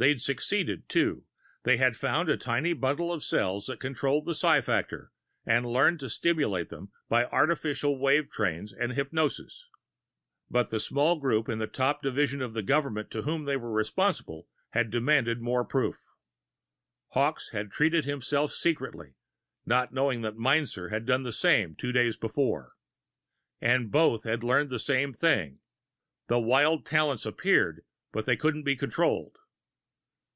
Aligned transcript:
They'd 0.00 0.20
succeeded, 0.20 0.88
too 0.88 1.24
they 1.64 1.76
had 1.76 1.96
found 1.96 2.28
the 2.28 2.36
tiny 2.36 2.72
bundle 2.72 3.12
of 3.12 3.24
cells 3.24 3.66
that 3.66 3.80
controlled 3.80 4.26
the 4.26 4.34
psi 4.36 4.60
factor, 4.60 5.10
and 5.44 5.66
learned 5.66 5.98
to 5.98 6.08
stimulate 6.08 6.68
them 6.68 6.92
by 7.08 7.24
artificial 7.24 7.98
wave 7.98 8.30
trains 8.30 8.72
and 8.72 8.92
hypnosis. 8.92 9.66
But 10.48 10.68
the 10.68 10.78
small 10.78 11.16
group 11.18 11.48
in 11.48 11.58
the 11.58 11.66
top 11.66 12.00
division 12.00 12.40
of 12.42 12.52
the 12.52 12.62
government 12.62 13.10
to 13.10 13.22
whom 13.22 13.44
they 13.44 13.56
were 13.56 13.72
responsible 13.72 14.46
had 14.70 14.92
demanded 14.92 15.40
more 15.40 15.64
proof. 15.64 16.06
Hawkes 17.08 17.48
had 17.50 17.72
treated 17.72 18.04
himself 18.04 18.52
secretly, 18.52 19.16
not 19.66 19.92
knowing 19.92 20.20
that 20.22 20.36
Meinzer 20.38 20.90
had 20.90 21.06
done 21.06 21.24
the 21.24 21.32
same 21.32 21.74
two 21.74 21.90
days 21.90 22.14
before. 22.16 22.74
And 23.60 23.90
both 23.90 24.22
had 24.22 24.44
learned 24.44 24.70
the 24.70 24.78
same 24.78 25.12
thing. 25.12 25.58
The 26.28 26.38
wild 26.38 26.86
talents 26.86 27.26
appeared, 27.26 27.82
but 28.12 28.26
they 28.26 28.36
couldn't 28.36 28.62
be 28.62 28.76
controlled. 28.76 29.38